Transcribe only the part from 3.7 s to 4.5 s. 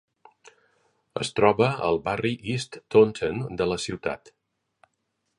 la ciutat.